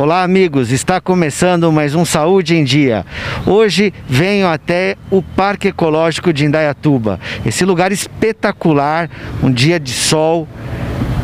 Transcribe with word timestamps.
Olá, 0.00 0.22
amigos. 0.22 0.72
Está 0.72 0.98
começando 0.98 1.70
mais 1.70 1.94
um 1.94 2.06
Saúde 2.06 2.56
em 2.56 2.64
Dia. 2.64 3.04
Hoje 3.44 3.92
venho 4.08 4.48
até 4.48 4.96
o 5.10 5.20
Parque 5.20 5.68
Ecológico 5.68 6.32
de 6.32 6.46
Indaiatuba. 6.46 7.20
Esse 7.44 7.66
lugar 7.66 7.92
espetacular, 7.92 9.10
um 9.42 9.52
dia 9.52 9.78
de 9.78 9.92
sol, 9.92 10.48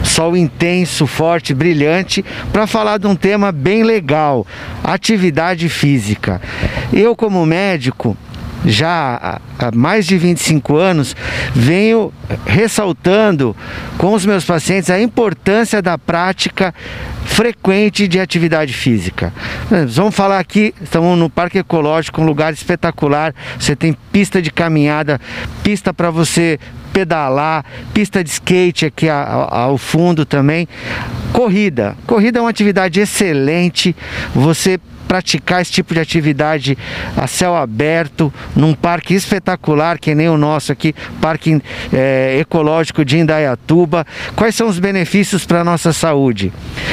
sol 0.05 0.37
intenso, 0.37 1.07
forte, 1.07 1.55
brilhante, 1.55 2.23
para 2.53 2.67
falar 2.67 2.99
de 2.99 3.07
um 3.07 3.17
tema 3.17 3.51
bem 3.51 3.83
legal: 3.83 4.47
atividade 4.85 5.71
física. 5.71 6.39
Eu, 6.93 7.17
como 7.17 7.47
médico, 7.47 8.15
já 8.67 9.41
há 9.59 9.71
mais 9.75 10.07
de 10.07 10.19
25 10.19 10.77
anos, 10.77 11.15
venho 11.55 12.13
ressaltando 12.45 13.57
com 13.97 14.13
os 14.13 14.27
meus 14.27 14.45
pacientes 14.45 14.91
a 14.91 15.01
importância 15.01 15.81
da 15.81 15.97
prática 15.97 16.75
frequente 17.25 18.09
de 18.09 18.19
atividade 18.19 18.73
física. 18.73 19.33
Vamos 19.89 20.15
falar 20.15 20.39
aqui, 20.39 20.75
estamos 20.83 21.17
no 21.19 21.31
Parque 21.31 21.59
Ecológico, 21.59 22.21
um 22.21 22.25
lugar 22.25 22.53
espetacular. 22.53 23.35
Você 23.59 23.77
tem 23.77 23.97
pista 24.11 24.43
de 24.43 24.51
caminhada, 24.51 25.21
pista 25.63 25.95
para 25.95 26.11
você 26.11 26.59
pedalar, 26.93 27.65
pista 27.93 28.25
de 28.25 28.31
skate 28.31 28.87
aqui 28.87 29.07
ao 29.09 29.77
fundo 29.77 30.25
também. 30.25 30.67
Corrida. 31.33 31.97
Corrida 32.07 32.39
é 32.39 32.43
uma 32.43 32.51
atividade 32.51 33.01
excelente. 33.01 33.95
Você 34.35 34.81
praticar 35.07 35.63
esse 35.63 35.73
tipo 35.73 35.95
de 35.95 36.01
atividade 36.01 36.77
a 37.17 37.27
céu 37.27 37.57
aberto, 37.57 38.33
num 38.55 38.75
parque 38.75 39.15
espetacular, 39.15 39.99
que 39.99 40.15
nem 40.15 40.29
o 40.29 40.37
nosso 40.37 40.73
aqui, 40.73 40.95
Parque 41.21 41.61
é, 41.93 42.39
Ecológico 42.41 43.05
de 43.05 43.19
Indaiatuba. 43.19 44.07
Quais 44.35 44.55
são 44.55 44.69
os 44.69 44.79
benefícios 44.79 45.45
para 45.45 45.61
a 45.61 45.65
nossa 45.65 45.93
saúde? 45.93 46.53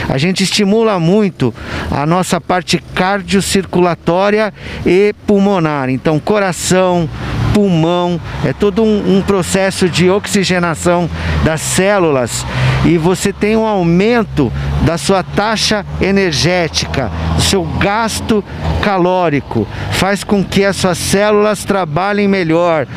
A 0.09 0.17
gente 0.17 0.43
estimula 0.43 0.99
muito 0.99 1.53
a 1.91 2.05
nossa 2.05 2.39
parte 2.39 2.81
cardiocirculatória 2.93 4.53
e 4.85 5.13
pulmonar, 5.25 5.89
então 5.89 6.19
coração, 6.19 7.09
pulmão, 7.53 8.19
é 8.43 8.51
todo 8.51 8.83
um, 8.83 9.17
um, 9.17 9.21
processo 9.21 9.87
de 9.87 10.09
oxigenação 10.09 11.09
das 11.43 11.61
células 11.61 12.45
e 12.83 12.97
você 12.97 13.31
tem 13.31 13.55
um 13.55 13.65
aumento 13.65 14.51
da 14.81 14.97
sua 14.97 15.23
taxa 15.23 15.85
energética, 16.01 17.11
do 17.35 17.41
seu 17.41 17.63
gasto 17.63 18.43
calórico, 18.81 19.67
faz 19.91 20.23
com 20.23 20.43
que 20.43 20.65
as 20.65 20.75
suas 20.75 20.97
células 20.97 21.63
trabalhem 21.63 22.27
melhor, 22.27 22.87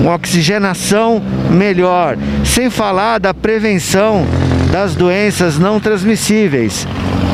uma 0.00 0.14
oxigenação 0.14 1.20
melhor, 1.50 2.16
sem 2.44 2.70
falar 2.70 3.18
da 3.18 3.34
prevenção 3.34 4.24
das 4.72 4.94
doenças 4.94 5.58
não 5.58 5.80
transmissíveis 5.80 6.86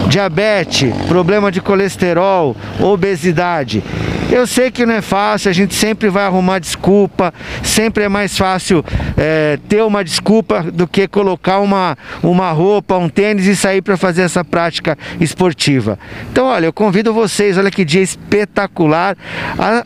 diabetes, 0.09 0.93
problema 1.09 1.51
de 1.51 1.61
colesterol, 1.61 2.57
obesidade. 2.81 3.83
Eu 4.31 4.47
sei 4.47 4.71
que 4.71 4.85
não 4.85 4.95
é 4.95 5.03
fácil, 5.03 5.51
a 5.51 5.53
gente 5.53 5.75
sempre 5.75 6.09
vai 6.09 6.25
arrumar 6.25 6.59
desculpa, 6.59 7.33
sempre 7.63 8.05
é 8.05 8.09
mais 8.09 8.37
fácil 8.37 8.85
é, 9.17 9.59
ter 9.69 9.83
uma 9.83 10.03
desculpa 10.03 10.63
do 10.63 10.89
que 10.89 11.07
colocar 11.07 11.61
uma, 11.61 11.97
uma 12.23 12.51
roupa, 12.51 12.97
um 12.97 13.09
tênis 13.09 13.47
e 13.47 13.55
sair 13.55 13.83
para 13.83 13.97
fazer 13.97 14.23
essa 14.23 14.45
prática 14.45 14.99
esportiva. 15.21 15.99
Então, 16.33 16.47
olha, 16.47 16.67
eu 16.67 16.73
convido 16.73 17.13
vocês, 17.13 17.57
olha 17.57 17.71
que 17.71 17.85
dia 17.85 18.03
espetacular, 18.03 19.17
a 19.59 19.85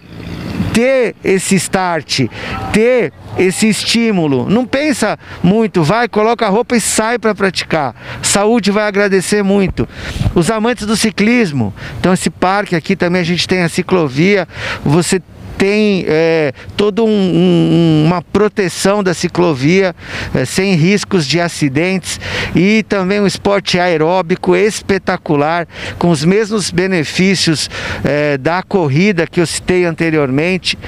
ter 0.72 1.14
esse 1.24 1.56
start, 1.56 2.26
ter 2.72 3.12
esse 3.38 3.68
estímulo. 3.68 4.48
Não 4.48 4.66
pensa 4.66 5.18
muito, 5.42 5.82
vai, 5.82 6.08
coloca 6.08 6.46
a 6.46 6.48
roupa 6.48 6.76
e 6.76 6.80
sai 6.80 7.18
para 7.18 7.34
praticar. 7.34 7.94
Saúde 8.22 8.70
vai 8.70 8.86
agradecer 8.86 9.42
muito. 9.42 9.88
Os 10.34 10.50
amantes 10.50 10.86
do 10.86 10.96
ciclismo, 10.96 11.74
então 11.98 12.12
esse 12.12 12.30
parque 12.30 12.76
aqui 12.76 12.96
também 12.96 13.20
a 13.20 13.24
gente 13.24 13.46
tem 13.46 13.62
a 13.62 13.68
ciclovia, 13.68 14.46
você 14.84 15.20
tem 15.58 16.04
é, 16.06 16.52
toda 16.76 17.02
um, 17.02 17.08
um, 17.08 18.04
uma 18.06 18.22
proteção 18.22 19.02
da 19.02 19.12
ciclovia, 19.12 19.94
é, 20.32 20.44
sem 20.44 20.74
riscos 20.76 21.26
de 21.26 21.40
acidentes 21.40 22.20
e 22.54 22.84
também 22.84 23.20
um 23.20 23.26
esporte 23.26 23.78
aeróbico 23.78 24.54
espetacular, 24.54 25.66
com 25.98 26.10
os 26.10 26.24
mesmos 26.24 26.70
benefícios 26.70 27.68
é, 28.04 28.38
da 28.38 28.62
corrida 28.62 29.26
que 29.26 29.40
eu 29.40 29.46
citei 29.46 29.84
anteriormente, 29.84 30.78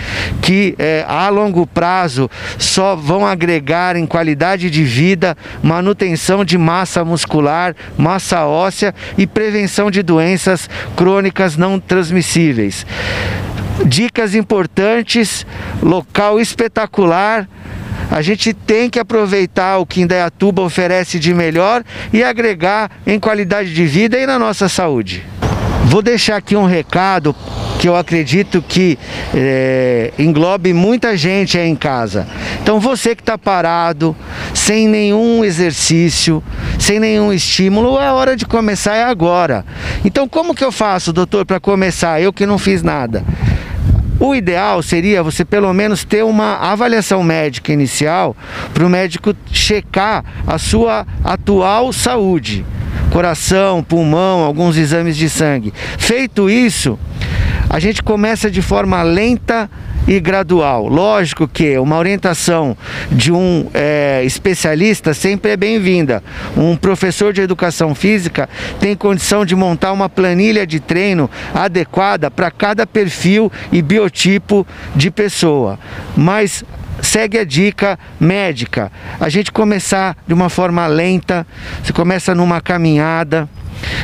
que 0.40 0.76
é, 0.78 1.04
a 1.08 1.28
longo 1.28 1.66
prazo 1.66 2.30
só 2.56 2.94
vão 2.94 3.26
agregar 3.26 3.96
em 3.96 4.06
qualidade 4.06 4.70
de 4.70 4.84
vida, 4.84 5.36
manutenção 5.62 6.44
de 6.44 6.56
massa 6.56 7.04
muscular, 7.04 7.74
massa 7.98 8.46
óssea 8.46 8.94
e 9.18 9.26
prevenção 9.26 9.90
de 9.90 10.00
doenças 10.00 10.70
crônicas 10.94 11.56
não 11.56 11.80
transmissíveis. 11.80 12.86
Dicas 13.84 14.34
importantes, 14.34 15.46
local 15.82 16.40
espetacular. 16.40 17.48
A 18.10 18.22
gente 18.22 18.52
tem 18.52 18.90
que 18.90 18.98
aproveitar 18.98 19.78
o 19.78 19.86
que 19.86 20.00
Indaiatuba 20.00 20.62
oferece 20.62 21.18
de 21.18 21.32
melhor 21.32 21.84
e 22.12 22.22
agregar 22.24 22.90
em 23.06 23.20
qualidade 23.20 23.72
de 23.72 23.86
vida 23.86 24.18
e 24.18 24.26
na 24.26 24.38
nossa 24.38 24.68
saúde. 24.68 25.24
Vou 25.84 26.02
deixar 26.02 26.36
aqui 26.36 26.56
um 26.56 26.66
recado 26.66 27.34
que 27.80 27.88
eu 27.88 27.96
acredito 27.96 28.62
que 28.62 28.98
é, 29.34 30.12
englobe 30.18 30.72
muita 30.72 31.16
gente 31.16 31.56
aí 31.56 31.68
em 31.68 31.74
casa. 31.74 32.28
Então 32.62 32.78
você 32.78 33.16
que 33.16 33.22
está 33.22 33.38
parado, 33.38 34.14
sem 34.54 34.86
nenhum 34.86 35.42
exercício, 35.42 36.42
sem 36.78 37.00
nenhum 37.00 37.32
estímulo, 37.32 37.98
é 37.98 38.12
hora 38.12 38.36
de 38.36 38.44
começar 38.44 38.96
é 38.96 39.04
agora. 39.04 39.64
Então 40.04 40.28
como 40.28 40.54
que 40.54 40.62
eu 40.62 40.70
faço, 40.70 41.12
doutor, 41.12 41.46
para 41.46 41.58
começar? 41.58 42.20
Eu 42.20 42.32
que 42.32 42.44
não 42.44 42.58
fiz 42.58 42.82
nada. 42.82 43.24
O 44.20 44.34
ideal 44.34 44.82
seria 44.82 45.22
você 45.22 45.46
pelo 45.46 45.72
menos 45.72 46.04
ter 46.04 46.22
uma 46.22 46.56
avaliação 46.56 47.22
médica 47.22 47.72
inicial 47.72 48.36
para 48.74 48.84
o 48.84 48.88
médico 48.90 49.34
checar 49.50 50.22
a 50.46 50.58
sua 50.58 51.06
atual 51.24 51.90
saúde, 51.90 52.66
coração, 53.10 53.82
pulmão, 53.82 54.44
alguns 54.44 54.76
exames 54.76 55.16
de 55.16 55.30
sangue. 55.30 55.72
Feito 55.96 56.50
isso, 56.50 56.98
a 57.70 57.80
gente 57.80 58.02
começa 58.02 58.50
de 58.50 58.60
forma 58.60 59.02
lenta 59.02 59.70
e 60.10 60.18
gradual. 60.18 60.88
Lógico 60.88 61.46
que 61.46 61.78
uma 61.78 61.96
orientação 61.96 62.76
de 63.12 63.30
um 63.30 63.70
é, 63.72 64.22
especialista 64.24 65.14
sempre 65.14 65.52
é 65.52 65.56
bem-vinda. 65.56 66.20
Um 66.56 66.76
professor 66.76 67.32
de 67.32 67.40
educação 67.40 67.94
física 67.94 68.48
tem 68.80 68.96
condição 68.96 69.46
de 69.46 69.54
montar 69.54 69.92
uma 69.92 70.08
planilha 70.08 70.66
de 70.66 70.80
treino 70.80 71.30
adequada 71.54 72.28
para 72.28 72.50
cada 72.50 72.84
perfil 72.84 73.52
e 73.70 73.80
biotipo 73.80 74.66
de 74.96 75.12
pessoa. 75.12 75.78
Mas 76.16 76.64
segue 77.00 77.38
a 77.38 77.44
dica 77.44 77.96
médica. 78.18 78.90
A 79.20 79.28
gente 79.28 79.52
começar 79.52 80.16
de 80.26 80.34
uma 80.34 80.48
forma 80.48 80.88
lenta, 80.88 81.46
você 81.84 81.92
começa 81.92 82.34
numa 82.34 82.60
caminhada. 82.60 83.48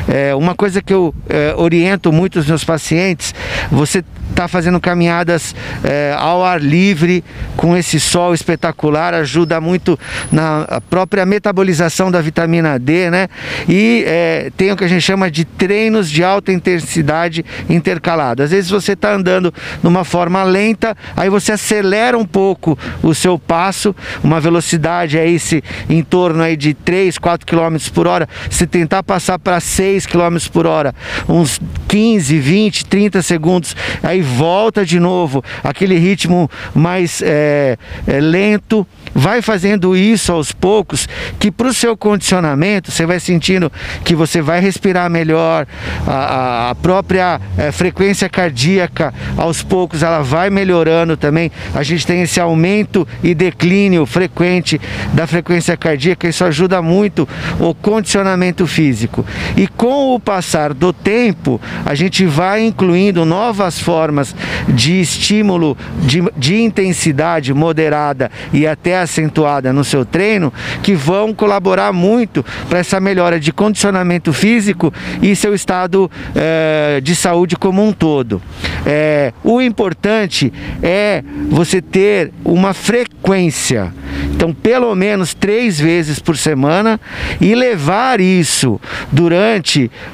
É, 0.09 0.34
uma 0.34 0.54
coisa 0.54 0.82
que 0.82 0.92
eu 0.92 1.14
é, 1.28 1.54
oriento 1.56 2.12
muito 2.12 2.39
os 2.39 2.47
meus 2.47 2.65
pacientes, 2.65 3.34
você 3.71 4.04
está 4.30 4.47
fazendo 4.47 4.78
caminhadas 4.78 5.54
é, 5.83 6.15
ao 6.18 6.45
ar 6.45 6.60
livre, 6.60 7.24
com 7.56 7.77
esse 7.77 7.98
sol 7.98 8.34
espetacular, 8.34 9.15
ajuda 9.15 9.60
muito 9.60 9.98
na 10.30 10.80
própria 10.91 11.24
metabolização 11.24 12.10
da 12.10 12.21
vitamina 12.21 12.78
D, 12.78 13.10
né? 13.10 13.28
E 13.66 14.04
é, 14.06 14.50
tem 14.56 14.71
o 14.71 14.77
que 14.77 14.84
a 14.84 14.89
gente 14.89 15.03
chama 15.03 15.30
de 15.30 15.45
treinos 15.45 16.10
de 16.10 16.22
alta 16.22 16.53
intensidade 16.53 17.45
intercalados. 17.68 18.45
Às 18.45 18.50
vezes 18.50 18.71
você 18.71 18.92
está 18.92 19.15
andando 19.15 19.53
numa 19.83 20.04
forma 20.04 20.42
lenta, 20.42 20.95
aí 21.16 21.30
você 21.30 21.53
acelera 21.53 22.18
um 22.18 22.27
pouco 22.27 22.78
o 23.03 23.15
seu 23.15 23.39
passo, 23.39 23.97
uma 24.22 24.39
velocidade 24.39 25.18
aí 25.18 25.39
se, 25.39 25.65
em 25.89 26.03
torno 26.03 26.42
aí 26.42 26.56
de 26.56 26.74
3, 26.74 27.16
4 27.16 27.47
km 27.47 27.77
por 27.95 28.06
hora, 28.06 28.28
se 28.50 28.66
tentar 28.66 29.03
passar 29.03 29.39
para 29.39 29.60
6 29.66 30.07
km 30.07 30.36
por 30.53 30.66
hora, 30.66 30.95
uns 31.28 31.60
15, 31.89 32.39
20, 32.39 32.84
30 32.86 33.22
segundos 33.22 33.77
aí 34.03 34.22
volta 34.22 34.84
de 34.84 34.98
novo, 35.01 35.42
aquele 35.63 35.98
ritmo 35.98 36.51
mais 36.74 37.22
é, 37.22 37.77
é, 38.07 38.21
lento. 38.21 38.86
Vai 39.15 39.41
fazendo 39.41 39.97
isso 39.97 40.30
aos 40.30 40.53
poucos, 40.53 41.09
que 41.39 41.51
para 41.51 41.68
o 41.68 41.72
seu 41.72 41.97
condicionamento 41.97 42.91
você 42.91 43.07
vai 43.07 43.18
sentindo 43.18 43.72
que 44.04 44.15
você 44.15 44.42
vai 44.42 44.60
respirar 44.60 45.09
melhor, 45.09 45.66
a, 46.07 46.71
a 46.71 46.74
própria 46.74 47.41
é, 47.57 47.72
frequência 47.72 48.28
cardíaca 48.28 49.15
aos 49.36 49.62
poucos 49.62 50.03
ela 50.03 50.21
vai 50.21 50.51
melhorando 50.51 51.16
também. 51.16 51.51
A 51.74 51.83
gente 51.83 52.07
tem 52.07 52.22
esse 52.22 52.39
aumento 52.39 53.09
e 53.22 53.34
declínio 53.34 54.04
frequente 54.04 54.78
da 55.15 55.27
frequência 55.27 55.77
cardíaca, 55.78 56.28
isso 56.28 56.45
ajuda 56.45 56.83
muito 56.83 57.27
o 57.59 57.74
condicionamento 57.74 58.66
físico. 58.66 59.24
E 59.56 59.66
com 59.66 60.14
o 60.14 60.20
passar 60.20 60.74
do 60.74 60.92
tempo, 60.92 61.58
a 61.84 61.94
gente 61.94 62.26
vai 62.26 62.62
incluindo 62.62 63.24
novas 63.24 63.80
formas 63.80 64.34
de 64.68 65.00
estímulo 65.00 65.76
de, 66.03 66.22
de 66.36 66.60
intensidade 66.60 67.54
moderada 67.54 68.30
e 68.53 68.66
até 68.66 68.98
acentuada 68.98 69.72
no 69.72 69.82
seu 69.82 70.04
treino, 70.04 70.53
que 70.82 70.94
vão 70.94 71.32
colaborar 71.32 71.92
muito 71.92 72.44
para 72.68 72.80
essa 72.80 73.00
melhora 73.00 73.41
de 73.41 73.53
condicionamento 73.53 74.32
físico 74.32 74.92
e 75.22 75.34
seu 75.34 75.54
estado 75.54 76.10
é, 76.34 77.00
de 77.02 77.14
saúde 77.14 77.56
como 77.56 77.82
um 77.82 77.92
todo. 77.92 78.42
É, 78.84 79.32
o 79.42 79.60
importante 79.60 80.52
é 80.82 81.24
você 81.48 81.80
ter 81.80 82.30
uma 82.44 82.74
frequência, 82.74 83.92
então 84.34 84.52
pelo 84.52 84.94
menos 84.94 85.32
três 85.32 85.80
vezes 85.80 86.18
por 86.18 86.36
semana 86.36 87.00
e 87.41 87.54
levar 87.54 88.20
isso 88.20 88.80
durante 89.10 89.35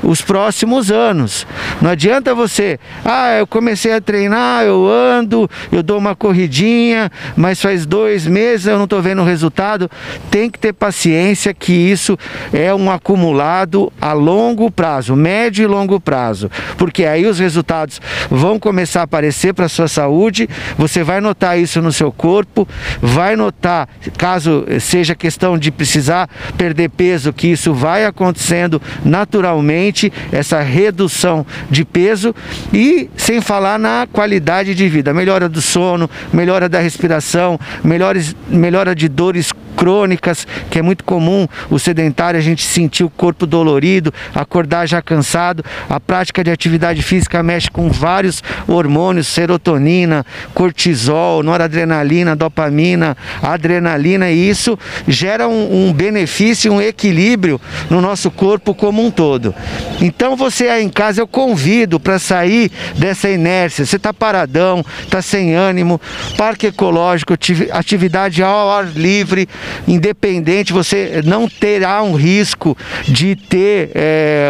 os 0.03 0.21
próximos 0.21 0.91
anos. 0.91 1.47
Não 1.81 1.91
adianta 1.91 2.35
você, 2.35 2.79
ah, 3.05 3.39
eu 3.39 3.47
comecei 3.47 3.93
a 3.93 4.01
treinar, 4.01 4.65
eu 4.65 4.89
ando, 4.89 5.49
eu 5.71 5.83
dou 5.83 5.99
uma 5.99 6.15
corridinha, 6.15 7.11
mas 7.37 7.61
faz 7.61 7.87
dois 7.87 8.27
meses 8.27 8.67
eu 8.67 8.77
não 8.77 8.85
estou 8.85 9.01
vendo 9.01 9.23
resultado. 9.23 9.91
Tem 10.31 10.51
que 10.51 10.59
ter 10.59 10.73
paciência 10.73 11.55
que 11.55 11.73
isso 11.73 12.19
é 12.53 12.75
um 12.75 12.91
acumulado 12.91 13.93
a 14.01 14.13
longo 14.13 14.71
prazo, 14.71 15.15
médio 15.15 15.65
e 15.65 15.67
longo 15.67 16.01
prazo, 16.01 16.51
porque 16.77 17.05
aí 17.05 17.27
os 17.27 17.39
resultados 17.39 18.01
vão 18.31 18.59
começar 18.59 19.01
a 19.01 19.05
aparecer 19.05 19.55
para 19.55 19.69
sua 19.69 19.89
saúde, 19.89 20.49
você 20.77 21.03
vai 21.03 21.21
notar 21.21 21.59
isso 21.59 21.81
no 21.81 21.93
seu 21.93 22.11
corpo, 22.13 22.67
vai 23.01 23.37
notar, 23.37 23.89
caso 24.17 24.65
seja 24.81 25.15
questão 25.15 25.59
de 25.59 25.71
precisar 25.71 26.29
perder 26.57 26.91
peso, 26.91 27.33
que 27.33 27.49
isso 27.49 27.73
vai 27.73 28.05
acontecendo 28.05 28.81
naturalmente, 29.13 30.11
essa 30.33 30.63
redução 30.63 31.45
de 31.71 31.85
peso 31.85 32.35
e 32.73 33.11
sem 33.15 33.43
falar 33.43 33.79
na 33.79 34.09
qualidade 34.11 34.75
de 34.75 34.89
vida, 34.89 35.13
melhora 35.13 35.51
do 35.51 35.61
sono, 35.61 36.09
melhora 36.33 36.67
da 36.67 36.81
respiração, 36.81 37.61
melhores, 37.85 38.35
melhora 38.49 38.95
de 38.95 39.09
dores 39.09 39.53
crônicas, 39.77 40.47
que 40.71 40.79
é 40.79 40.83
muito 40.83 41.05
comum 41.05 41.47
o 41.71 41.79
sedentário 41.79 42.39
a 42.39 42.43
gente 42.43 42.65
sentir 42.65 43.05
o 43.05 43.11
corpo 43.11 43.47
dolorido, 43.47 44.13
acordar 44.35 44.87
já 44.87 45.03
cansado. 45.03 45.65
A 45.89 45.99
prática 45.99 46.45
de 46.45 46.51
atividade 46.51 47.03
física 47.03 47.43
mexe 47.43 47.71
com 47.71 47.91
vários 47.91 48.43
hormônios, 48.69 49.27
serotonina, 49.27 50.25
cortisol, 50.55 51.43
noradrenalina, 51.43 52.37
dopamina, 52.37 53.17
adrenalina, 53.43 54.31
e 54.31 54.49
isso 54.49 54.79
gera 55.09 55.49
um, 55.49 55.89
um 55.89 55.93
benefício, 55.93 56.73
um 56.73 56.81
equilíbrio 56.81 57.61
no 57.91 58.01
nosso 58.01 58.31
corpo 58.31 58.75
como 58.75 59.05
um 59.05 59.11
todo. 59.11 59.55
Então 60.01 60.37
você 60.37 60.69
aí 60.69 60.85
em 60.85 60.89
casa 60.89 61.21
eu 61.21 61.27
convido 61.27 61.99
para 61.99 62.19
sair 62.19 62.71
dessa 62.97 63.29
inércia. 63.29 63.85
Você 63.85 63.97
está 63.97 64.13
paradão, 64.13 64.85
está 65.03 65.23
sem 65.23 65.55
ânimo, 65.55 66.01
parque 66.37 66.67
ecológico, 66.67 67.35
atividade 67.73 68.43
ao 68.43 68.71
ar 68.71 68.87
livre, 68.87 69.49
independente, 69.87 70.73
você 70.73 71.21
não 71.25 71.49
terá 71.49 72.03
um 72.03 72.15
risco 72.15 72.77
de 73.05 73.37
ter 73.37 73.91
é, 73.95 74.49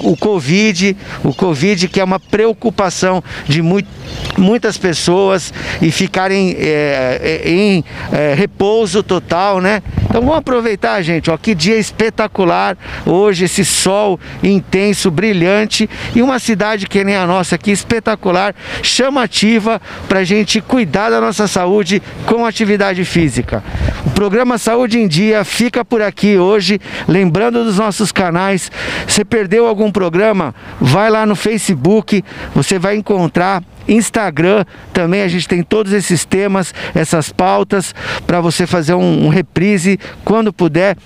o 0.00 0.16
Covid, 0.16 0.96
o 1.24 1.34
Covid 1.34 1.88
que 1.88 2.00
é 2.00 2.04
uma 2.04 2.20
preocupação 2.20 3.22
de 3.46 3.62
muito, 3.62 3.88
muitas 4.36 4.76
pessoas 4.78 5.52
e 5.80 5.90
ficarem 5.90 6.56
é, 6.58 7.42
em 7.44 7.84
é, 8.12 8.34
repouso 8.34 9.02
total, 9.02 9.60
né? 9.60 9.82
Então 10.04 10.20
vamos 10.20 10.36
aproveitar, 10.36 11.00
gente, 11.02 11.30
ó, 11.30 11.36
que 11.38 11.54
dia 11.54 11.76
espetacular 11.76 12.76
hoje, 13.06 13.44
esse 13.44 13.64
sol 13.64 14.20
intenso, 14.42 15.10
brilhante 15.10 15.88
e 16.14 16.20
uma 16.20 16.38
cidade 16.38 16.86
que 16.86 17.02
nem 17.02 17.16
a 17.16 17.26
nossa 17.26 17.54
aqui, 17.54 17.70
espetacular, 17.70 18.54
chamativa 18.82 19.80
para 20.08 20.20
a 20.20 20.24
gente 20.24 20.60
cuidar 20.60 21.10
da 21.10 21.20
nossa 21.20 21.46
saúde 21.48 22.02
com 22.26 22.44
atividade 22.44 23.04
física. 23.04 23.64
O 24.04 24.10
programa 24.32 24.56
Saúde 24.56 24.98
em 24.98 25.06
Dia 25.06 25.44
fica 25.44 25.84
por 25.84 26.00
aqui 26.00 26.38
hoje, 26.38 26.80
lembrando 27.06 27.64
dos 27.64 27.76
nossos 27.76 28.10
canais. 28.10 28.72
Se 29.06 29.26
perdeu 29.26 29.66
algum 29.66 29.92
programa, 29.92 30.54
vai 30.80 31.10
lá 31.10 31.26
no 31.26 31.36
Facebook, 31.36 32.24
você 32.54 32.78
vai 32.78 32.96
encontrar 32.96 33.62
Instagram 33.86 34.64
também 34.90 35.20
a 35.20 35.28
gente 35.28 35.46
tem 35.46 35.62
todos 35.62 35.92
esses 35.92 36.24
temas, 36.24 36.72
essas 36.94 37.30
pautas 37.30 37.94
para 38.26 38.40
você 38.40 38.66
fazer 38.66 38.94
um, 38.94 39.26
um 39.26 39.28
reprise 39.28 40.00
quando 40.24 40.50
puder. 40.50 40.96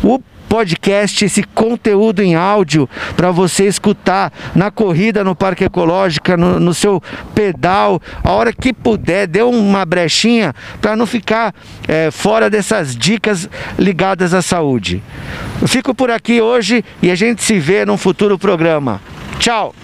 O 0.00 0.20
podcast, 0.56 1.22
esse 1.22 1.42
conteúdo 1.42 2.22
em 2.22 2.34
áudio 2.34 2.88
para 3.14 3.30
você 3.30 3.66
escutar 3.66 4.32
na 4.54 4.70
corrida 4.70 5.22
no 5.22 5.36
Parque 5.36 5.64
Ecológico, 5.64 6.34
no, 6.34 6.58
no, 6.58 6.72
seu 6.72 7.02
pedal, 7.34 8.00
a 8.24 8.32
hora 8.32 8.54
que 8.54 8.72
puder, 8.72 9.26
dê 9.26 9.42
uma 9.42 9.84
brechinha 9.84 10.54
para 10.80 10.96
não 10.96 11.04
ficar 11.04 11.54
é, 11.86 12.10
fora 12.10 12.48
dessas 12.48 12.96
dicas 12.96 13.50
ligadas 13.78 14.32
à 14.32 14.40
saúde. 14.40 15.02
Eu 15.60 15.68
fico 15.68 15.94
por 15.94 16.10
aqui 16.10 16.40
hoje 16.40 16.82
e 17.02 17.10
a 17.10 17.14
gente 17.14 17.44
se 17.44 17.58
vê 17.58 17.84
num 17.84 17.98
futuro 17.98 18.38
programa. 18.38 19.02
Tchau! 19.38 19.74